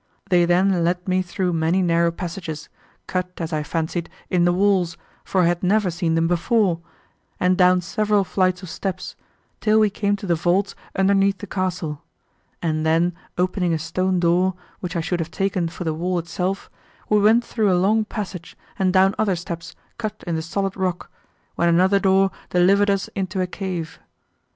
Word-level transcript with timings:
They 0.31 0.45
then 0.45 0.83
led 0.83 1.07
me 1.07 1.21
through 1.21 1.53
many 1.53 1.83
narrow 1.83 2.09
passages, 2.11 2.69
cut, 3.05 3.39
as 3.39 3.53
I 3.53 3.61
fancied, 3.61 4.09
in 4.31 4.45
the 4.45 4.51
walls, 4.51 4.97
for 5.23 5.41
I 5.41 5.45
had 5.45 5.61
never 5.61 5.91
seen 5.91 6.15
them 6.15 6.27
before, 6.27 6.79
and 7.39 7.55
down 7.55 7.81
several 7.81 8.23
flights 8.23 8.63
of 8.63 8.69
steps, 8.71 9.15
till 9.59 9.79
we 9.79 9.91
came 9.91 10.15
to 10.15 10.25
the 10.25 10.33
vaults 10.33 10.73
underneath 10.95 11.37
the 11.37 11.45
castle; 11.45 12.01
and 12.63 12.83
then 12.83 13.13
opening 13.37 13.75
a 13.75 13.77
stone 13.77 14.19
door, 14.19 14.55
which 14.79 14.95
I 14.95 15.01
should 15.01 15.19
have 15.19 15.29
taken 15.29 15.67
for 15.69 15.83
the 15.83 15.93
wall 15.93 16.17
itself, 16.17 16.71
we 17.07 17.19
went 17.19 17.45
through 17.45 17.71
a 17.71 17.77
long 17.77 18.03
passage, 18.03 18.57
and 18.79 18.91
down 18.91 19.13
other 19.19 19.35
steps 19.35 19.75
cut 19.99 20.23
in 20.25 20.33
the 20.35 20.41
solid 20.41 20.75
rock, 20.75 21.11
when 21.53 21.69
another 21.69 21.99
door 21.99 22.31
delivered 22.49 22.89
us 22.89 23.07
into 23.13 23.39
a 23.39 23.45
cave. 23.45 23.99